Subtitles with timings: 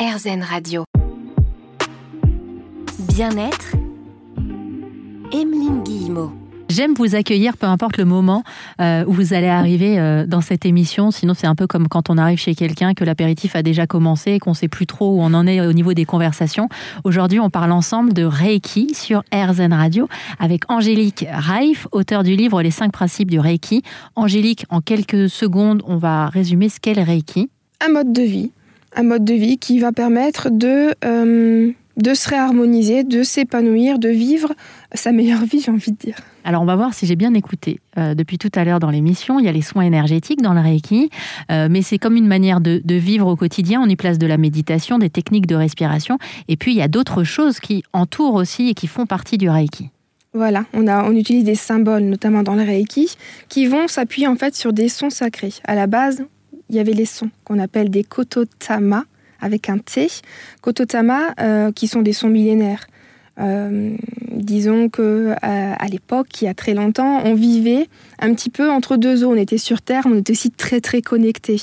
[0.00, 0.84] RZN Radio.
[3.00, 3.76] Bien-être,
[5.30, 6.32] Emeline Guillemot.
[6.70, 8.42] J'aime vous accueillir, peu importe le moment
[8.80, 11.10] euh, où vous allez arriver euh, dans cette émission.
[11.10, 14.30] Sinon, c'est un peu comme quand on arrive chez quelqu'un, que l'apéritif a déjà commencé
[14.30, 16.70] et qu'on ne sait plus trop où on en est au niveau des conversations.
[17.04, 20.08] Aujourd'hui, on parle ensemble de Reiki sur RZN Radio
[20.38, 23.82] avec Angélique Raif, auteur du livre Les cinq principes du Reiki.
[24.16, 27.50] Angélique, en quelques secondes, on va résumer ce qu'est le Reiki.
[27.86, 28.50] Un mode de vie.
[28.96, 34.08] Un mode de vie qui va permettre de, euh, de se réharmoniser, de s'épanouir, de
[34.08, 34.52] vivre
[34.94, 36.16] sa meilleure vie, j'ai envie de dire.
[36.44, 37.80] Alors, on va voir si j'ai bien écouté.
[37.98, 40.60] Euh, depuis tout à l'heure dans l'émission, il y a les soins énergétiques dans le
[40.60, 41.10] Reiki,
[41.50, 43.80] euh, mais c'est comme une manière de, vivre au quotidien.
[43.82, 46.18] On y place de la méditation, des techniques de respiration,
[46.48, 49.48] et puis il y a d'autres choses qui entourent aussi et qui font partie du
[49.48, 49.90] Reiki.
[50.32, 53.16] Voilà, on, a, on utilise des symboles, notamment dans le Reiki,
[53.48, 55.54] qui vont s'appuyer en fait sur des sons sacrés.
[55.64, 56.24] À la base,
[56.70, 59.04] il y avait les sons qu'on appelle des kototama,
[59.40, 60.08] avec un T.
[60.62, 62.86] Kototama, euh, qui sont des sons millénaires.
[63.40, 63.96] Euh,
[64.30, 67.88] disons que euh, à, l'époque, il y a très longtemps, on vivait
[68.20, 69.32] un petit peu entre deux eaux.
[69.32, 71.60] On était sur Terre, on était aussi très très connectés.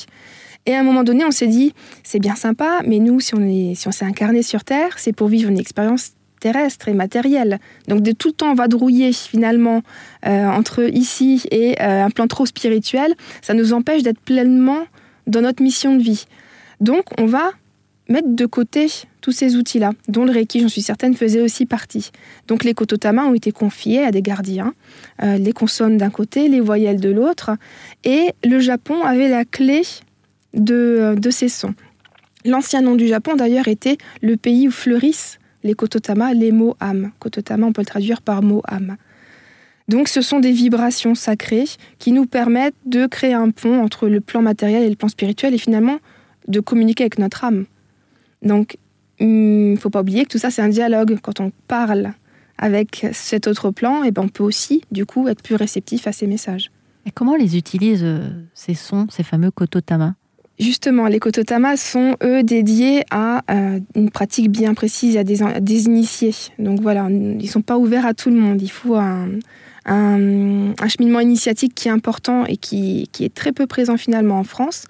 [0.65, 3.41] Et à un moment donné, on s'est dit, c'est bien sympa, mais nous, si on
[3.41, 7.59] est, si on s'est incarné sur Terre, c'est pour vivre une expérience terrestre et matérielle.
[7.87, 9.81] Donc de tout le temps vadrouiller finalement
[10.25, 14.85] euh, entre ici et un plan trop spirituel, ça nous empêche d'être pleinement
[15.27, 16.25] dans notre mission de vie.
[16.79, 17.51] Donc on va
[18.09, 18.87] mettre de côté
[19.21, 22.11] tous ces outils-là, dont le Reiki, j'en suis certaine, faisait aussi partie.
[22.47, 24.73] Donc les kototama ont été confiés à des gardiens,
[25.23, 27.51] euh, les consonnes d'un côté, les voyelles de l'autre,
[28.05, 29.81] et le Japon avait la clé
[30.53, 31.73] de, euh, de ces sons.
[32.45, 37.11] L'ancien nom du Japon, d'ailleurs, était le pays où fleurissent les kototama, les mots âme.
[37.19, 38.97] Kototama, on peut le traduire par mot âme.
[39.87, 41.65] Donc ce sont des vibrations sacrées
[41.99, 45.53] qui nous permettent de créer un pont entre le plan matériel et le plan spirituel
[45.53, 45.99] et finalement
[46.47, 47.65] de communiquer avec notre âme.
[48.41, 48.77] Donc,
[49.19, 51.17] il ne faut pas oublier que tout ça, c'est un dialogue.
[51.21, 52.13] Quand on parle
[52.57, 56.07] avec cet autre plan, et eh ben on peut aussi, du coup, être plus réceptif
[56.07, 56.71] à ces messages.
[57.05, 60.15] Et comment les utilisent euh, ces sons, ces fameux kototama?
[60.59, 66.33] Justement, les kototama sont, eux, dédiés à euh, une pratique bien précise, à des, initiés.
[66.57, 68.59] Donc voilà, ils ne sont pas ouverts à tout le monde.
[68.61, 69.29] Il faut un,
[70.87, 74.85] cheminement initiatique qui est important et qui, est très peu présent finalement en France.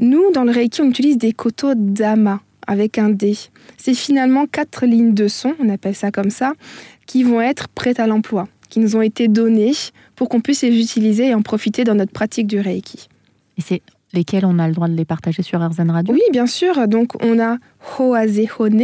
[0.00, 3.36] Nous, dans le Reiki, on utilise des kotodama avec un D.
[3.76, 6.54] C'est finalement quatre lignes de son, on appelle ça comme ça,
[7.06, 9.72] qui vont être prêtes à l'emploi, qui nous ont été données
[10.16, 13.08] pour qu'on puisse les utiliser et en profiter dans notre pratique du Reiki.
[13.58, 13.82] Et c'est
[14.14, 16.88] lesquels on a le droit de les partager sur RZN Radio Oui, bien sûr.
[16.88, 17.58] Donc on a
[17.98, 18.82] Hoaze Hone,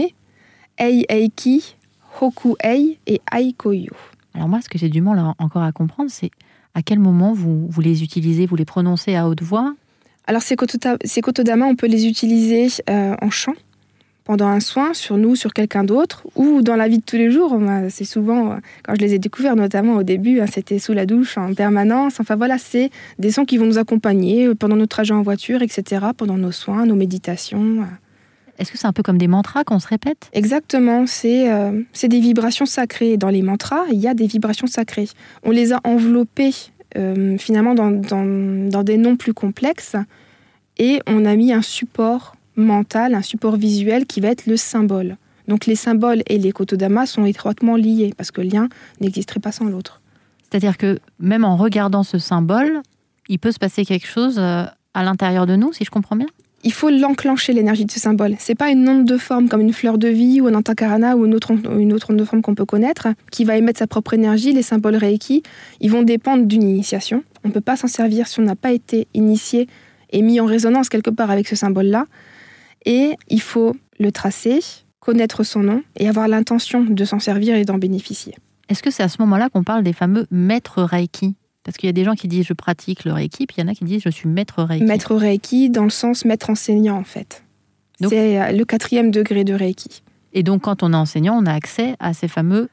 [0.78, 1.76] Ei Eiki,
[2.20, 3.92] Hoku Ei et Aikoyo.
[4.34, 6.30] Alors moi, ce que j'ai du mal encore à comprendre, c'est
[6.74, 9.74] à quel moment vous, vous les utilisez, vous les prononcez à haute voix?
[10.26, 13.54] Alors ces, kotodama, on peut les utiliser euh, en chant
[14.30, 17.32] pendant un soin sur nous, sur quelqu'un d'autre, ou dans la vie de tous les
[17.32, 17.58] jours.
[17.88, 21.04] C'est souvent, euh, quand je les ai découverts, notamment au début, hein, c'était sous la
[21.04, 22.20] douche en permanence.
[22.20, 25.62] Enfin voilà, c'est des sons qui vont nous accompagner euh, pendant notre trajet en voiture,
[25.62, 27.84] etc., pendant nos soins, nos méditations.
[28.60, 30.30] Est-ce que c'est un peu comme des mantras qu'on se répète?
[30.32, 33.16] Exactement, c'est euh, des vibrations sacrées.
[33.16, 35.08] Dans les mantras, il y a des vibrations sacrées.
[35.42, 36.54] On les a enveloppées
[36.96, 39.96] euh, finalement dans, dans, des noms plus complexes
[40.78, 45.16] et on a mis un support mental, un support visuel qui va être le symbole.
[45.48, 48.68] Donc les symboles et les kotodama sont étroitement liés parce que le lien
[49.00, 50.00] n'existerait pas sans l'autre.
[50.42, 52.82] C'est-à-dire que même en regardant ce symbole,
[53.28, 56.26] il peut se passer quelque chose euh, à l'intérieur de nous, si je comprends bien?
[56.62, 58.34] Il faut l'enclencher, l'énergie de ce symbole.
[58.38, 61.24] C'est pas une onde de forme comme une fleur de vie ou un antakarana ou
[61.24, 64.12] une autre, une autre onde de forme qu'on peut connaître qui va émettre sa propre
[64.12, 64.52] énergie.
[64.52, 65.42] Les symboles Reiki,
[65.80, 67.24] ils vont dépendre d'une initiation.
[67.44, 69.68] On ne peut pas s'en servir si on n'a pas été initié
[70.10, 72.04] et mis en résonance quelque part avec ce symbole-là.
[72.86, 74.60] Et il faut le tracer,
[75.00, 78.34] connaître son nom et avoir l'intention de s'en servir et d'en bénéficier.
[78.68, 81.34] Est-ce que c'est à ce moment-là qu'on parle des fameux maîtres Reiki?
[81.64, 83.64] Parce qu'il y a des gens qui disent je pratique le Reiki, puis il y
[83.64, 84.84] en a qui disent je suis maître Reiki.
[84.84, 87.44] Maître Reiki dans le sens maître enseignant en fait.
[88.00, 90.02] C'est euh, le quatrième degré de Reiki.
[90.32, 92.68] Et donc quand on est enseignant, on a accès à ces fameux...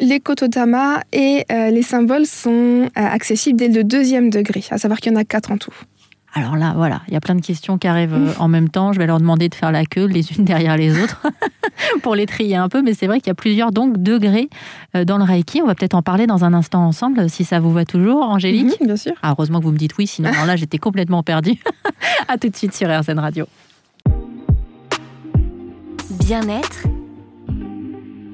[0.00, 4.98] Les kototama et euh, les symboles sont euh, accessibles dès le deuxième degré, à savoir
[4.98, 5.74] qu'il y en a quatre en tout.
[6.36, 8.92] Alors là, voilà, il y a plein de questions qui arrivent euh, en même temps.
[8.92, 11.22] Je vais leur demander de faire la queue les unes derrière les autres
[12.02, 12.82] pour les trier un peu.
[12.82, 14.50] Mais c'est vrai qu'il y a plusieurs donc degrés
[14.96, 15.62] euh, dans le Reiki.
[15.62, 18.80] On va peut-être en parler dans un instant ensemble, si ça vous va toujours, Angélique.
[18.80, 19.12] Mhm, bien sûr.
[19.22, 21.60] Ah, heureusement que vous me dites oui, sinon là, j'étais complètement perdue.
[22.28, 23.46] à tout de suite sur RZN Radio.
[26.10, 26.84] Bien-être,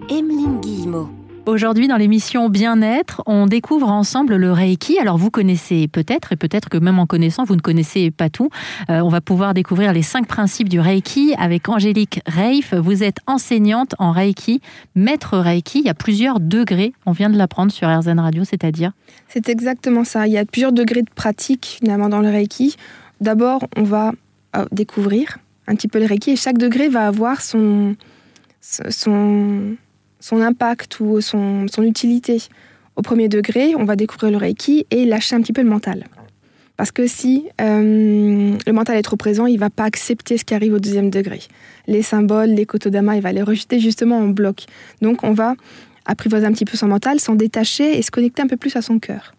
[0.08, 1.19] Emeline Guillemot.
[1.46, 4.98] Aujourd'hui, dans l'émission Bien-être, on découvre ensemble le Reiki.
[4.98, 8.50] Alors, vous connaissez peut-être, et peut-être que même en connaissant, vous ne connaissez pas tout.
[8.90, 12.74] Euh, on va pouvoir découvrir les cinq principes du Reiki avec Angélique Reif.
[12.74, 14.60] Vous êtes enseignante en Reiki,
[14.94, 15.80] maître Reiki.
[15.80, 16.92] Il y a plusieurs degrés.
[17.06, 18.92] On vient de l'apprendre sur RZN Radio, c'est-à-dire
[19.28, 20.26] C'est exactement ça.
[20.26, 22.76] Il y a plusieurs degrés de pratique finalement dans le Reiki.
[23.22, 24.12] D'abord, on va
[24.56, 27.96] euh, découvrir un petit peu le Reiki et chaque degré va avoir son,
[28.60, 29.76] son
[30.20, 32.42] son impact ou son, utilité.
[32.96, 36.04] Au premier degré, on va découvrir le Reiki et lâcher un petit peu le mental.
[36.76, 40.54] Parce que si euh, le mental est trop présent, il va pas accepter ce qui
[40.54, 41.40] arrive au deuxième degré.
[41.86, 44.64] Les symboles, les kotodama, il va les rejeter justement en bloc.
[45.02, 45.54] Donc on va
[46.06, 48.82] apprivoiser un petit peu son mental, s'en détacher et se connecter un peu plus à
[48.82, 49.34] son cœur.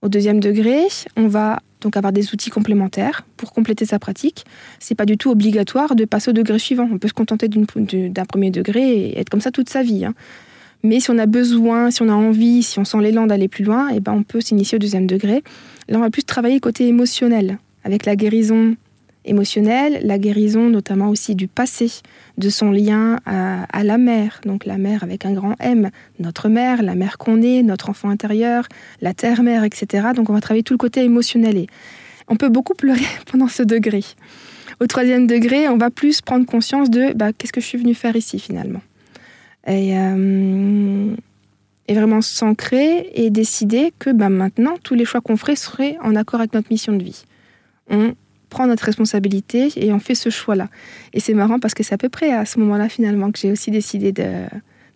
[0.00, 4.44] Au deuxième degré, on va donc avoir des outils complémentaires pour compléter sa pratique.
[4.78, 6.88] C'est pas du tout obligatoire de passer au degré suivant.
[6.90, 10.04] On peut se contenter d'un premier degré et être comme ça toute sa vie.
[10.04, 10.14] Hein.
[10.82, 13.64] Mais si on a besoin, si on a envie, si on sent l'élan d'aller plus
[13.64, 15.42] loin, et eh ben on peut s'initier au deuxième degré.
[15.88, 18.76] Là, on va plus travailler le côté émotionnel, avec la guérison
[19.24, 21.90] émotionnelle, la guérison notamment aussi du passé,
[22.38, 26.82] de son lien à, la mère, donc la mère avec un grand M, notre mère,
[26.82, 28.66] la mère qu'on est, notre enfant intérieur,
[29.00, 30.08] la terre-mère, etc.
[30.14, 31.56] Donc on va travailler tout le côté émotionnel.
[31.56, 31.66] Et
[32.28, 34.02] on peut beaucoup pleurer pendant ce degré.
[34.80, 37.94] Au troisième degré, on va plus prendre conscience de bah, qu'est-ce que je suis venu
[37.94, 38.80] faire ici finalement.
[39.66, 41.14] Et, euh,
[41.86, 46.16] et vraiment s'ancrer et décider que bah, maintenant, tous les choix qu'on ferait seraient en
[46.16, 47.24] accord avec notre mission de vie.
[48.52, 50.68] Prend notre responsabilité et on fait ce choix-là.
[51.14, 53.50] Et c'est marrant parce que c'est à peu près à ce moment-là finalement que j'ai
[53.50, 54.24] aussi décidé de,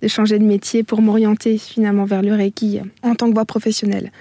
[0.06, 4.12] changer de métier pour m'orienter finalement vers le Reiki en tant que voie professionnelle.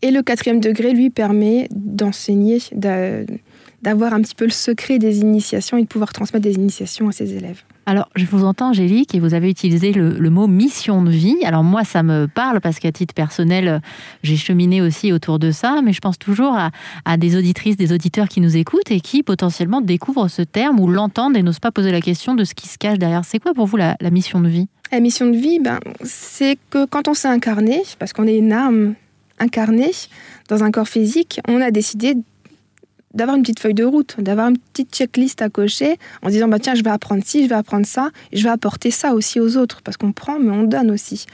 [0.00, 5.76] Et le quatrième degré lui permet d'enseigner, d'avoir un petit peu le secret des initiations
[5.76, 7.62] et de pouvoir transmettre des initiations à ses élèves.
[7.88, 11.38] Alors, je vous entends, Angélique, et vous avez utilisé le, mot mission de vie.
[11.46, 13.80] Alors, moi, ça me parle parce qu'à titre personnel,
[14.22, 16.54] j'ai cheminé aussi autour de ça, mais je pense toujours
[17.06, 20.86] à, des auditrices, des auditeurs qui nous écoutent et qui potentiellement découvrent ce terme ou
[20.86, 23.24] l'entendent et n'osent pas poser la question de ce qui se cache derrière.
[23.24, 24.68] C'est quoi pour vous la, mission de vie?
[24.92, 28.52] La mission de vie, ben, c'est que quand on s'est incarné, parce qu'on est une
[28.52, 28.96] âme
[29.38, 29.92] incarnée
[30.50, 32.16] dans un corps physique, on a décidé
[33.18, 36.58] d'avoir une petite feuille de route, d'avoir une petite checklist à cocher en disant bah
[36.58, 39.40] tiens je vais apprendre ci, je vais apprendre ça, et je vais apporter ça aussi
[39.40, 41.26] aux autres parce qu'on prend mais on donne aussi.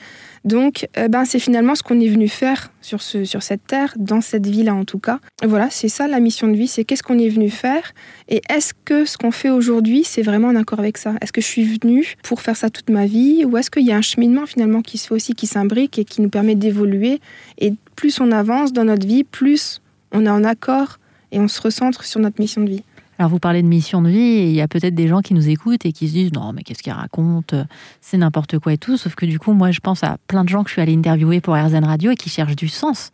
[0.45, 3.95] Donc euh, ben c'est finalement ce qu'on est venu faire sur ce sur cette terre,
[3.97, 5.21] dans cette vie-là en tout cas.
[5.45, 7.93] voilà, c'est ça la mission de vie, c'est qu'est-ce qu'on est venu faire
[8.29, 11.15] et est-ce que ce qu'on fait aujourd'hui c'est vraiment en accord avec ça?
[11.21, 13.93] Est-ce que je suis venu pour faire ça toute ma vie ou est-ce qu'il y
[13.93, 17.21] a un cheminement finalement qui se fait aussi qui s'imbrique et qui nous permet d'évoluer
[17.59, 19.81] et plus on avance dans notre vie, plus
[20.13, 20.99] on est en accord
[21.35, 22.85] et on se recentre sur notre mission de vie.
[23.19, 25.35] Alors vous parlez de mission de vie et il y a peut-être des gens qui
[25.35, 27.55] nous écoutent et qui se disent non mais qu'est-ce qu'il raconte?
[28.01, 28.97] C'est n'importe quoi et tout.
[28.97, 30.97] Sauf que du coup moi je pense à plein de gens que je suis allée
[30.97, 33.13] interviewer pour RZN Radio et qui cherchent du sens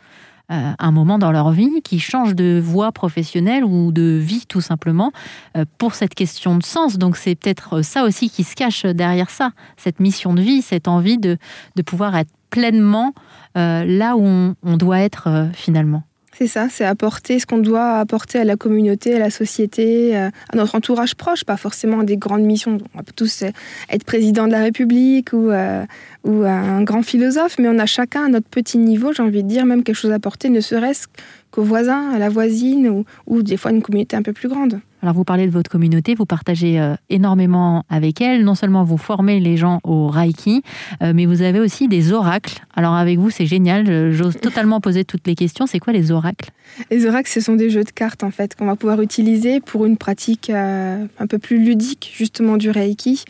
[0.50, 4.62] euh, un moment dans leur vie qui changent de voie professionnelle ou de vie tout
[4.62, 5.12] simplement
[5.56, 6.96] euh, pour cette question de sens.
[6.96, 10.88] Donc c'est peut-être ça aussi qui se cache derrière ça cette mission de vie cette
[10.88, 11.36] envie de,
[11.76, 13.12] de pouvoir être pleinement
[13.58, 16.04] euh, là où on doit être finalement
[16.38, 20.30] c'est ça, c'est apporter ce qu'on doit apporter à la communauté, à la société, euh,
[20.52, 22.78] à notre entourage proche, pas forcément des grandes missions.
[22.94, 23.50] On peut tous euh,
[23.90, 25.84] être président de la République ou, euh,
[26.24, 29.48] ou un grand philosophe, mais on a chacun à notre petit niveau, j'ai envie de
[29.48, 31.08] dire, même quelque chose à apporter, ne serait-ce
[31.50, 34.80] qu'aux voisins, à la voisine ou, ou des fois une communauté un peu plus grande.
[35.02, 38.44] Alors vous parlez de votre communauté, vous partagez euh, énormément avec elle.
[38.44, 40.62] Non seulement vous formez les gens au Reiki,
[41.02, 42.60] euh, mais vous avez aussi des oracles.
[42.74, 44.12] Alors avec vous, c'est génial.
[44.12, 45.66] J'ose totalement poser toutes les questions.
[45.66, 46.50] C'est quoi les oracles?
[46.90, 49.86] Les oracles, ce sont des jeux de cartes en fait qu'on va pouvoir utiliser pour
[49.86, 53.24] une pratique euh, un peu plus ludique justement du Reiki.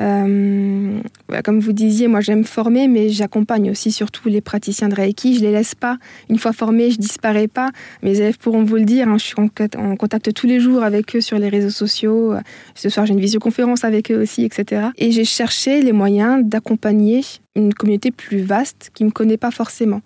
[0.00, 1.00] Euh,
[1.44, 5.36] comme vous disiez, moi j'aime former, mais j'accompagne aussi surtout les praticiens de Reiki.
[5.36, 5.98] Je les laisse pas.
[6.28, 7.70] Une fois formés, je disparais pas.
[8.02, 9.08] Mes élèves pourront vous le dire.
[9.08, 12.34] Hein, je suis en, contact tous les jours avec eux sur les réseaux sociaux.
[12.74, 14.88] Ce soir, j'ai une visioconférence avec eux aussi, etc.
[14.96, 17.22] Et j'ai cherché les moyens d'accompagner
[17.56, 20.00] une communauté plus vaste qui me connaît pas forcément.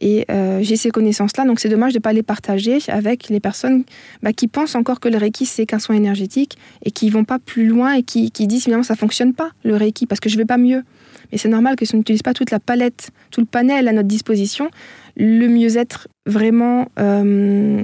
[0.00, 3.40] Et euh, j'ai ces connaissances-là, donc c'est dommage de ne pas les partager avec les
[3.40, 3.84] personnes
[4.22, 7.38] bah, qui pensent encore que le Reiki, c'est qu'un soin énergétique et qui vont pas
[7.38, 10.44] plus loin et qui, disent finalement ça fonctionne pas, le Reiki, parce que je vais
[10.44, 10.84] pas mieux.
[11.32, 13.92] Mais c'est normal que si on n'utilise pas toute la palette, tout le panel à
[13.92, 14.70] notre disposition,
[15.16, 17.82] le mieux-être vraiment euh,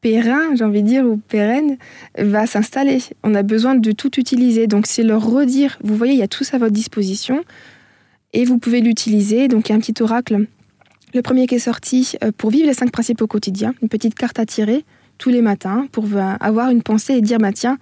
[0.00, 1.76] périn, j'ai envie de dire, ou pérenne,
[2.18, 2.98] va s'installer.
[3.22, 4.66] On a besoin de tout utiliser.
[4.66, 7.44] Donc c'est leur redire, vous voyez, il y a tout ça à votre disposition
[8.32, 9.48] et vous pouvez l'utiliser.
[9.48, 10.46] Donc il y a un petit oracle
[11.14, 14.14] le premier qui est sorti euh, pour vivre les cinq principes au quotidien, une petite
[14.14, 14.84] carte à tirer
[15.18, 16.06] tous les matins pour
[16.40, 17.78] avoir une pensée et dire bah tiens,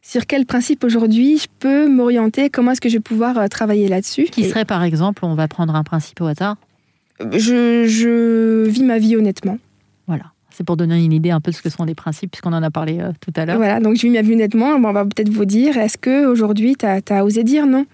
[0.00, 3.88] sur quel principe aujourd'hui je peux m'orienter, comment est-ce que je vais pouvoir euh, travailler
[3.88, 4.24] là-dessus.
[4.24, 6.56] Qui serait par exemple, on va prendre un principe au hasard?
[7.32, 9.58] Je, je vis ma vie honnêtement.
[10.06, 10.24] Voilà.
[10.50, 12.62] C'est pour donner une idée un peu de ce que sont les principes, puisqu'on en
[12.62, 13.56] a parlé euh, tout à l'heure.
[13.56, 14.78] Voilà, donc je vis ma vie honnêtement.
[14.78, 17.86] Bon, on va peut-être vous dire, est-ce qu'aujourd'hui, tu as, osé dire non?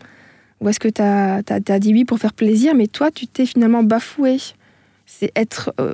[0.60, 3.46] Ou est-ce que tu as, as, dit oui pour faire plaisir, mais toi, tu t'es
[3.46, 4.38] finalement bafoué
[5.10, 5.92] c'est être euh,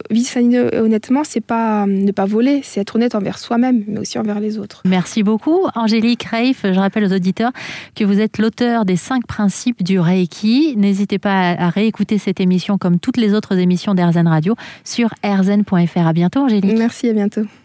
[0.74, 4.58] honnêtement, c'est pas ne pas voler, c'est être honnête envers soi-même, mais aussi envers les
[4.58, 4.82] autres.
[4.84, 6.60] Merci beaucoup, Angélique Reif.
[6.64, 7.50] Je rappelle aux auditeurs
[7.94, 10.74] que vous êtes l'auteur des cinq principes du Reiki.
[10.76, 14.54] N'hésitez pas à, réécouter cette émission comme toutes les autres émissions d'Airzen Radio
[14.84, 16.06] sur airzen.fr.
[16.06, 16.76] À bientôt, Angélique.
[16.76, 17.46] Merci, à bientôt.